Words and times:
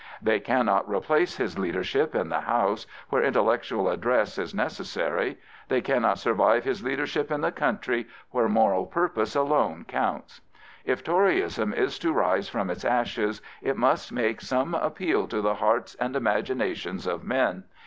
They 0.19 0.39
cannot 0.39 0.89
replace 0.89 1.37
his 1.37 1.59
leadership 1.59 2.15
in 2.15 2.29
the 2.29 2.39
House, 2.41 2.87
where 3.09 3.21
intellectud 3.21 3.93
address 3.93 4.39
is 4.39 4.51
necessary; 4.51 5.37
they 5.67 5.79
cannot 5.79 6.17
survive 6.17 6.63
his 6.63 6.83
leadership 6.83 7.29
in 7.29 7.41
the 7.41 7.51
country, 7.51 8.07
where 8.31 8.49
moral 8.49 8.87
purpose 8.87 9.35
alone 9.35 9.85
counts. 9.87 10.41
If 10.85 11.03
Toryism 11.03 11.71
is 11.75 11.99
to 11.99 12.13
rise 12.13 12.49
from 12.49 12.71
its 12.71 12.83
ashes 12.83 13.43
it 13.61 13.77
must 13.77 14.11
make 14.11 14.41
some 14.41 14.73
appeal 14.73 15.27
to 15.27 15.39
the 15.39 15.53
hearts 15.53 15.93
and 15.93 16.15
imaginations 16.15 17.05
of 17.05 17.23
men. 17.23 17.65